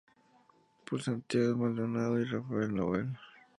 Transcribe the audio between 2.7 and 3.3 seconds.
Nahuel.